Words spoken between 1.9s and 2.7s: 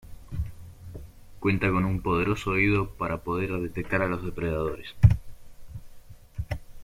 poderoso